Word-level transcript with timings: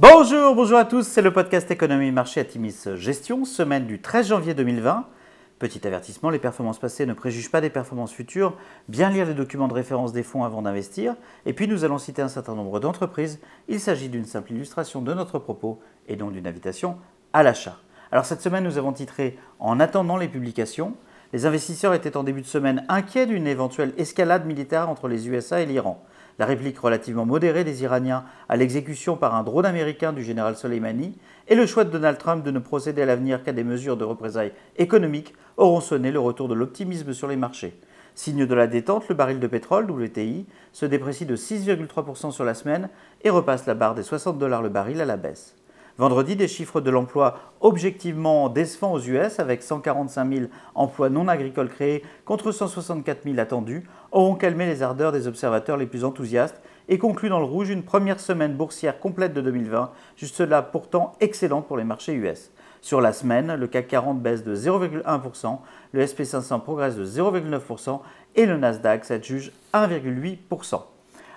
Bonjour, 0.00 0.56
bonjour 0.56 0.76
à 0.76 0.84
tous, 0.86 1.06
c'est 1.06 1.22
le 1.22 1.32
podcast 1.32 1.70
Économie 1.70 2.10
Marché 2.10 2.40
à 2.40 2.44
Timis 2.44 2.74
Gestion, 2.96 3.44
semaine 3.44 3.86
du 3.86 4.00
13 4.00 4.26
janvier 4.26 4.52
2020. 4.52 5.06
Petit 5.60 5.86
avertissement, 5.86 6.30
les 6.30 6.40
performances 6.40 6.80
passées 6.80 7.06
ne 7.06 7.12
préjugent 7.12 7.52
pas 7.52 7.60
des 7.60 7.70
performances 7.70 8.12
futures. 8.12 8.56
Bien 8.88 9.08
lire 9.08 9.24
les 9.24 9.34
documents 9.34 9.68
de 9.68 9.72
référence 9.72 10.12
des 10.12 10.24
fonds 10.24 10.42
avant 10.42 10.62
d'investir. 10.62 11.14
Et 11.46 11.52
puis 11.52 11.68
nous 11.68 11.84
allons 11.84 11.98
citer 11.98 12.22
un 12.22 12.28
certain 12.28 12.56
nombre 12.56 12.80
d'entreprises. 12.80 13.38
Il 13.68 13.78
s'agit 13.78 14.08
d'une 14.08 14.24
simple 14.24 14.50
illustration 14.50 15.00
de 15.00 15.14
notre 15.14 15.38
propos 15.38 15.78
et 16.08 16.16
donc 16.16 16.32
d'une 16.32 16.48
invitation 16.48 16.96
à 17.32 17.44
l'achat. 17.44 17.76
Alors 18.10 18.24
cette 18.24 18.40
semaine, 18.40 18.64
nous 18.64 18.78
avons 18.78 18.92
titré 18.92 19.38
En 19.60 19.78
attendant 19.78 20.16
les 20.16 20.26
publications. 20.26 20.94
Les 21.32 21.46
investisseurs 21.46 21.94
étaient 21.94 22.16
en 22.16 22.24
début 22.24 22.42
de 22.42 22.46
semaine 22.46 22.84
inquiets 22.88 23.26
d'une 23.26 23.46
éventuelle 23.46 23.94
escalade 23.96 24.44
militaire 24.44 24.88
entre 24.88 25.06
les 25.06 25.28
USA 25.28 25.60
et 25.60 25.66
l'Iran 25.66 26.04
la 26.38 26.46
réplique 26.46 26.78
relativement 26.78 27.26
modérée 27.26 27.64
des 27.64 27.82
Iraniens 27.82 28.24
à 28.48 28.56
l'exécution 28.56 29.16
par 29.16 29.34
un 29.34 29.42
drone 29.42 29.66
américain 29.66 30.12
du 30.12 30.22
général 30.22 30.56
Soleimani 30.56 31.16
et 31.48 31.54
le 31.54 31.66
choix 31.66 31.84
de 31.84 31.90
Donald 31.90 32.18
Trump 32.18 32.44
de 32.44 32.50
ne 32.50 32.58
procéder 32.58 33.02
à 33.02 33.06
l'avenir 33.06 33.42
qu'à 33.42 33.52
des 33.52 33.64
mesures 33.64 33.96
de 33.96 34.04
représailles 34.04 34.52
économiques 34.76 35.34
auront 35.56 35.80
sonné 35.80 36.10
le 36.10 36.20
retour 36.20 36.48
de 36.48 36.54
l'optimisme 36.54 37.12
sur 37.12 37.28
les 37.28 37.36
marchés. 37.36 37.78
Signe 38.14 38.46
de 38.46 38.54
la 38.54 38.66
détente, 38.66 39.08
le 39.08 39.14
baril 39.14 39.40
de 39.40 39.46
pétrole, 39.46 39.90
WTI, 39.90 40.46
se 40.72 40.86
déprécie 40.86 41.26
de 41.26 41.36
6,3% 41.36 42.30
sur 42.30 42.44
la 42.44 42.54
semaine 42.54 42.88
et 43.22 43.30
repasse 43.30 43.66
la 43.66 43.74
barre 43.74 43.94
des 43.94 44.04
60 44.04 44.38
dollars 44.38 44.62
le 44.62 44.68
baril 44.68 45.00
à 45.00 45.04
la 45.04 45.16
baisse. 45.16 45.56
Vendredi, 45.96 46.34
des 46.34 46.48
chiffres 46.48 46.80
de 46.80 46.90
l'emploi 46.90 47.38
objectivement 47.60 48.48
décevants 48.48 48.94
aux 48.94 49.00
US, 49.00 49.38
avec 49.38 49.62
145 49.62 50.32
000 50.32 50.46
emplois 50.74 51.08
non 51.08 51.28
agricoles 51.28 51.68
créés 51.68 52.02
contre 52.24 52.50
164 52.50 53.22
000 53.22 53.38
attendus, 53.38 53.84
auront 54.10 54.34
calmé 54.34 54.66
les 54.66 54.82
ardeurs 54.82 55.12
des 55.12 55.28
observateurs 55.28 55.76
les 55.76 55.86
plus 55.86 56.02
enthousiastes 56.02 56.60
et 56.88 56.98
conclu 56.98 57.28
dans 57.28 57.38
le 57.38 57.44
rouge 57.44 57.70
une 57.70 57.84
première 57.84 58.18
semaine 58.18 58.54
boursière 58.54 58.98
complète 58.98 59.34
de 59.34 59.40
2020, 59.40 59.92
juste 60.16 60.40
là 60.40 60.62
pourtant 60.62 61.12
excellente 61.20 61.68
pour 61.68 61.76
les 61.76 61.84
marchés 61.84 62.14
US. 62.14 62.50
Sur 62.80 63.00
la 63.00 63.12
semaine, 63.12 63.54
le 63.54 63.68
CAC 63.68 63.86
40 63.86 64.20
baisse 64.20 64.42
de 64.42 64.56
0,1%, 64.56 65.58
le 65.92 66.04
SP500 66.04 66.60
progresse 66.60 66.96
de 66.96 67.06
0,9% 67.06 68.00
et 68.34 68.46
le 68.46 68.56
Nasdaq 68.56 69.04
s'adjuge 69.04 69.52
1,8%. 69.72 70.82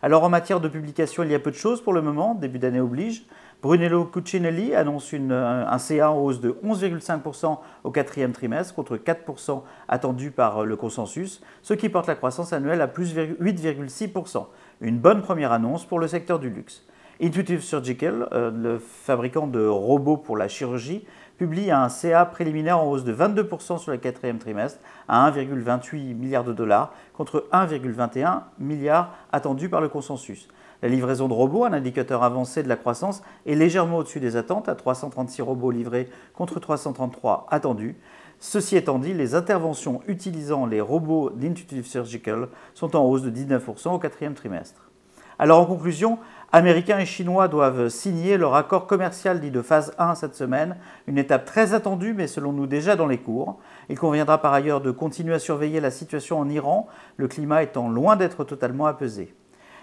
Alors 0.00 0.22
en 0.22 0.28
matière 0.28 0.60
de 0.60 0.68
publication, 0.68 1.24
il 1.24 1.30
y 1.32 1.34
a 1.34 1.40
peu 1.40 1.50
de 1.50 1.56
choses 1.56 1.80
pour 1.80 1.92
le 1.92 2.02
moment, 2.02 2.34
début 2.34 2.60
d'année 2.60 2.80
oblige. 2.80 3.24
Brunello 3.62 4.04
Cucinelli 4.04 4.74
annonce 4.74 5.14
un 5.14 5.78
CA 5.78 6.10
en 6.10 6.18
hausse 6.18 6.40
de 6.40 6.56
11,5% 6.64 7.58
au 7.84 7.90
quatrième 7.90 8.32
trimestre 8.32 8.74
contre 8.74 8.96
4% 8.96 9.62
attendu 9.88 10.30
par 10.30 10.64
le 10.64 10.76
consensus, 10.76 11.40
ce 11.62 11.74
qui 11.74 11.88
porte 11.88 12.06
la 12.06 12.14
croissance 12.14 12.52
annuelle 12.52 12.82
à 12.82 12.88
plus 12.88 13.14
8,6%. 13.14 14.46
Une 14.80 14.98
bonne 14.98 15.22
première 15.22 15.52
annonce 15.52 15.84
pour 15.84 15.98
le 15.98 16.08
secteur 16.08 16.38
du 16.38 16.50
luxe. 16.50 16.84
Intuitive 17.22 17.60
Surgical, 17.60 18.28
euh, 18.32 18.50
le 18.50 18.78
fabricant 18.78 19.46
de 19.46 19.64
robots 19.64 20.16
pour 20.16 20.36
la 20.36 20.48
chirurgie, 20.48 21.06
publie 21.38 21.70
un 21.70 21.88
CA 21.88 22.24
préliminaire 22.24 22.78
en 22.78 22.90
hausse 22.90 23.04
de 23.04 23.14
22% 23.14 23.78
sur 23.78 23.92
le 23.92 23.98
quatrième 23.98 24.38
trimestre 24.38 24.80
à 25.08 25.30
1,28 25.30 26.14
milliard 26.14 26.44
de 26.44 26.52
dollars 26.52 26.92
contre 27.12 27.46
1,21 27.52 28.42
milliard 28.58 29.14
attendu 29.30 29.68
par 29.68 29.80
le 29.80 29.88
consensus. 29.88 30.48
La 30.82 30.88
livraison 30.88 31.28
de 31.28 31.32
robots, 31.32 31.64
un 31.64 31.72
indicateur 31.72 32.22
avancé 32.24 32.62
de 32.62 32.68
la 32.68 32.76
croissance, 32.76 33.22
est 33.46 33.54
légèrement 33.54 33.98
au-dessus 33.98 34.20
des 34.20 34.36
attentes, 34.36 34.68
à 34.68 34.74
336 34.74 35.40
robots 35.42 35.70
livrés 35.70 36.08
contre 36.34 36.58
333 36.58 37.46
attendus. 37.50 37.96
Ceci 38.40 38.76
étant 38.76 38.98
dit, 38.98 39.14
les 39.14 39.34
interventions 39.34 40.02
utilisant 40.08 40.66
les 40.66 40.80
robots 40.80 41.30
d'Intuitive 41.30 41.86
Surgical 41.86 42.48
sont 42.74 42.96
en 42.96 43.04
hausse 43.04 43.22
de 43.22 43.30
19% 43.30 43.94
au 43.94 43.98
quatrième 43.98 44.34
trimestre. 44.34 44.90
Alors 45.38 45.60
en 45.60 45.66
conclusion, 45.66 46.18
Américains 46.52 47.00
et 47.00 47.06
Chinois 47.06 47.48
doivent 47.48 47.88
signer 47.88 48.38
leur 48.38 48.54
accord 48.54 48.86
commercial 48.86 49.40
dit 49.40 49.50
de 49.50 49.62
phase 49.62 49.92
1 49.98 50.14
cette 50.14 50.36
semaine, 50.36 50.76
une 51.08 51.18
étape 51.18 51.44
très 51.44 51.74
attendue 51.74 52.14
mais 52.14 52.28
selon 52.28 52.52
nous 52.52 52.68
déjà 52.68 52.94
dans 52.94 53.08
les 53.08 53.18
cours. 53.18 53.58
Il 53.88 53.98
conviendra 53.98 54.38
par 54.38 54.52
ailleurs 54.52 54.80
de 54.80 54.92
continuer 54.92 55.34
à 55.34 55.40
surveiller 55.40 55.80
la 55.80 55.90
situation 55.90 56.38
en 56.38 56.48
Iran, 56.48 56.86
le 57.16 57.26
climat 57.26 57.64
étant 57.64 57.88
loin 57.88 58.14
d'être 58.14 58.44
totalement 58.44 58.86
apaisé. 58.86 59.34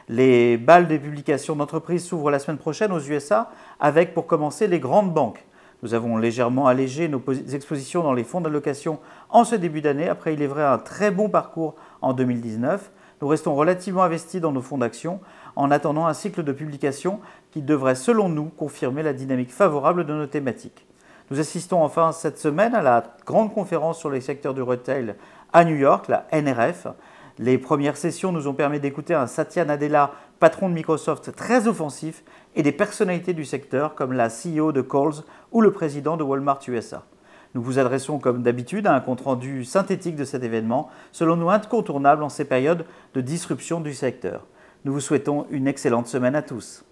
Les 0.08 0.56
balles 0.56 0.88
des 0.88 1.00
publications 1.00 1.58
d'entreprises 1.58 2.06
s'ouvrent 2.06 2.32
la 2.32 2.40
semaine 2.40 2.58
prochaine 2.58 2.94
aux 2.94 3.02
USA 3.02 3.52
avec 3.82 4.14
pour 4.14 4.26
commencer 4.26 4.68
les 4.68 4.80
grandes 4.80 5.14
banques. 5.14 5.46
Nous 5.84 5.94
avons 5.94 6.16
légèrement 6.16 6.68
allégé 6.68 7.10
nos 7.10 7.22
expositions 7.54 8.04
dans 8.04 8.14
les 8.14 8.24
fonds 8.24 8.40
d'allocation 8.40 9.00
en 9.30 9.44
ce 9.44 9.56
début 9.56 9.82
d'année 9.82 10.08
après 10.08 10.34
il 10.34 10.42
est 10.42 10.48
vrai 10.48 10.64
un 10.64 10.78
très 10.78 11.12
bon 11.12 11.28
parcours 11.28 11.76
en 12.02 12.14
2019. 12.14 12.92
Nous 13.22 13.28
restons 13.28 13.54
relativement 13.54 14.02
investis 14.02 14.42
dans 14.42 14.52
nos 14.52 14.64
fonds 14.64 14.80
d'action 14.80 15.20
en 15.56 15.70
attendant 15.70 16.08
un 16.08 16.14
cycle 16.14 16.44
de 16.44 16.52
publication 16.52 17.20
qui 17.52 17.62
devrait 17.62 17.94
selon 17.94 18.30
nous 18.30 18.46
confirmer 18.46 19.04
la 19.04 19.14
dynamique 19.14 19.52
favorable 19.52 20.08
de 20.08 20.14
nos 20.14 20.26
thématiques. 20.26 20.88
Nous 21.30 21.40
assistons 21.40 21.84
enfin 21.84 22.14
cette 22.14 22.40
semaine 22.40 22.74
à 22.74 22.82
la 22.82 23.04
grande 23.26 23.54
conférence 23.54 24.00
sur 24.00 24.10
les 24.10 24.22
secteurs 24.22 24.56
du 24.56 24.64
retail 24.64 25.14
à 25.54 25.64
New 25.64 25.76
York, 25.76 26.08
la 26.08 26.26
NRF. 26.34 26.88
Les 27.38 27.60
premières 27.60 27.96
sessions 27.96 28.32
nous 28.32 28.48
ont 28.48 28.54
permis 28.54 28.80
d'écouter 28.80 29.14
un 29.14 29.28
Satya 29.28 29.66
Nadella, 29.66 30.12
patron 30.40 30.68
de 30.68 30.74
Microsoft 30.74 31.36
très 31.36 31.68
offensif, 31.68 32.24
et 32.56 32.64
des 32.64 32.72
personnalités 32.72 33.34
du 33.34 33.46
secteur 33.46 33.94
comme 33.94 34.14
la 34.14 34.30
CEO 34.30 34.72
de 34.72 34.82
Coles 34.82 35.24
ou 35.52 35.62
le 35.62 35.72
président 35.72 36.18
de 36.18 36.24
Walmart 36.24 36.60
USA. 36.68 37.06
Nous 37.54 37.62
vous 37.62 37.80
adressons 37.80 38.20
comme 38.20 38.44
d'habitude 38.44 38.88
à 38.88 38.96
un 38.96 39.02
compte-rendu 39.02 39.66
synthétique 39.66 40.16
de 40.16 40.24
cet 40.24 40.44
événement, 40.44 40.90
selon 41.12 41.36
nous 41.36 41.50
incontournable 41.50 42.24
en 42.24 42.30
ces 42.30 42.46
périodes 42.46 42.86
de 43.14 43.22
disruption 43.22 43.82
du 43.82 43.94
secteur. 43.94 44.48
Nous 44.86 44.94
vous 44.94 45.02
souhaitons 45.02 45.46
une 45.52 45.68
excellente 45.68 46.08
semaine 46.08 46.36
à 46.36 46.42
tous. 46.42 46.86